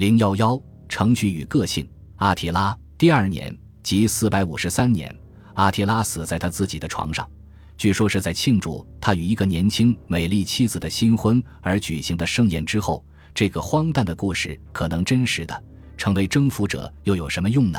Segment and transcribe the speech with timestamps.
[0.00, 0.58] 零幺幺
[0.88, 1.86] 程序与个性。
[2.16, 5.14] 阿提拉第二年，即四百五十三年，
[5.52, 7.28] 阿提拉死在他自己的床上，
[7.76, 13.04] 据说是在庆祝他与一个年轻美丽妻子的新婚而举行的盛宴之后。
[13.34, 15.62] 这个荒诞的故事可能真实的，
[15.98, 17.78] 成为征服者又有什么用呢？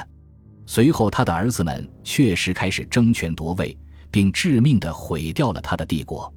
[0.67, 3.75] 随后，他的儿子们确实开始争权夺位，
[4.11, 6.31] 并致命地毁掉了他的帝国。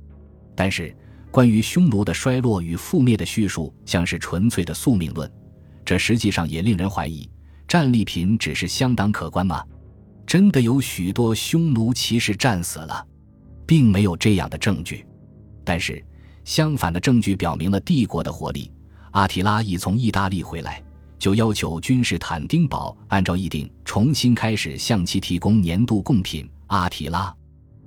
[0.56, 0.96] 但是，
[1.30, 5.30] 关于匈奴的衰落与覆灭的叙述像是纯粹的宿命论，
[5.84, 7.28] 这实际上也令人怀疑：
[7.68, 9.62] 战利品只是相当可观吗？
[10.26, 13.06] 真的有许多匈奴骑士战死了，
[13.66, 15.04] 并没有这样的证据。
[15.62, 16.02] 但是，
[16.44, 18.70] 相反的证据表明了帝国的活力。
[19.10, 20.82] 阿提拉一从意大利回来，
[21.18, 26.48] 就要求君士坦丁堡按照议定重新开始向其提供年度贡品。
[26.68, 27.32] 阿提拉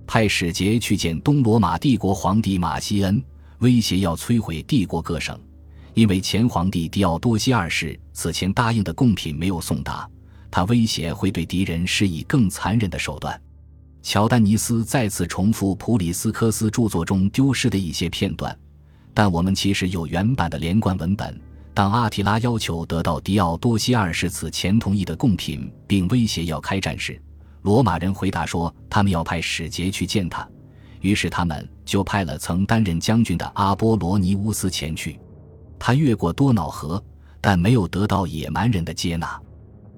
[0.06, 3.22] 派使节去见东罗马帝国皇帝马西恩，
[3.60, 5.38] 威胁要摧毁帝国各省，
[5.98, 10.08] 因为前皇帝狄奥多西二世此前答应的贡品没有送达，
[10.52, 13.42] 他威胁会对敌人施以更残忍的手段。
[14.04, 18.56] 乔丹尼斯再次重复普里斯科斯著作中丢失的一些片段。
[19.12, 21.42] 但我们其实有原版的连贯文本。
[21.74, 27.20] 当阿提拉要求得到狄奥多西二世此前同意的贡品，并威胁要开战时，
[27.64, 30.48] 罗马人回答说他们要派使节去见他。
[31.02, 35.20] 于是他们就派了曾担任将军的阿波罗尼乌斯前去。
[35.88, 37.02] 他越过多瑙河，
[37.40, 39.42] 但没有得到野蛮人的接纳。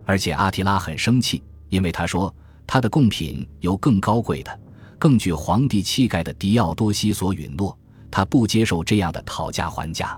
[0.06, 2.32] 而且阿提拉很生气，因为他说
[2.68, 4.60] 他的贡品由更高贵的、
[5.00, 7.76] 更具皇帝气概的狄奥多西所允诺。
[8.12, 10.16] 他不接受这样的讨价还价，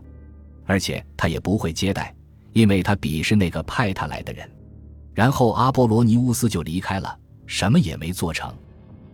[0.66, 2.14] 而且他也不会接待，
[2.52, 4.46] 因为他鄙视那个派他来的人。
[5.14, 8.54] 然后阿波罗尼乌斯就离开了，什么也没做成。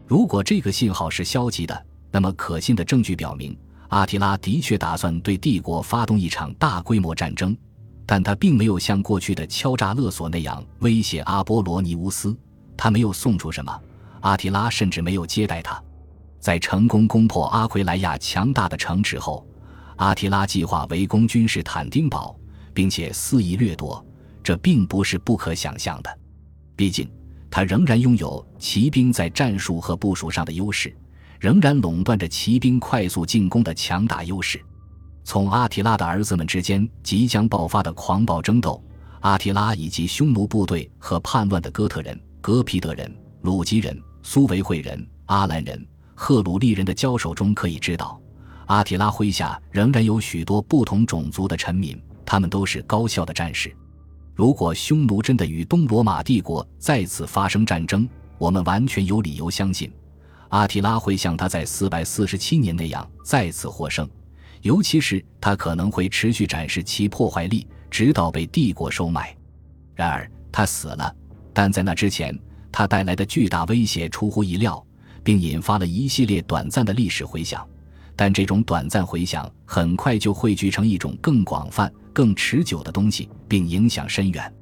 [0.07, 3.55] 如果这个信号是消极的，那么可信的证据表明，
[3.89, 7.55] 阿提拉的确打算对帝国发动一场大规模战争，
[8.05, 12.35] 但他并没有像过去的敲诈勒索那样威胁阿波罗尼乌斯。
[12.75, 13.81] 他没有送出什么，
[14.21, 15.81] 阿提拉甚至没有接待他。
[16.39, 19.45] 在成功攻破阿奎莱亚强大的城池后，
[19.95, 22.37] 阿提拉计划围攻君士坦丁堡，
[22.73, 24.03] 并且肆意掠夺。
[24.43, 26.19] 这并不是不可想象的，
[26.75, 27.09] 毕竟
[27.49, 30.95] 他仍然拥有骑兵在战术和部署上的优势，
[31.39, 34.59] 仍然垄断着骑兵快速进攻的强大优势。
[35.23, 38.81] 从阿提拉的儿子们之间即将爆发的狂暴争斗，
[39.21, 45.85] 阿提拉以及匈奴部队和叛乱的哥特人、哥皮德人、鲁吉人、苏维会人、阿兰人。
[46.15, 48.19] 赫鲁利人的交手中可以知道，
[48.65, 53.71] 阿提拉麾下仍然有许多不同种族的臣民，他们都是高效的战士。
[54.33, 58.09] 如果匈奴真的与东罗马帝国再次发生战争，
[58.39, 59.91] 我们完全有理由相信，
[60.49, 64.09] 阿提拉会像他在四百四十七年那样再次获胜，
[64.61, 69.35] 尤其是他可能会持续展示其破坏力，直到被帝国收买。
[69.95, 71.13] 然而他死了，
[71.53, 72.37] 但在那之前，
[72.71, 74.83] 他带来的巨大威胁出乎意料。
[75.23, 77.67] 并引发了一系列短暂的历史回响，
[78.15, 84.53] 但这种短暂回响很快就汇聚成一种更广泛、更持久的东西，并影响深远。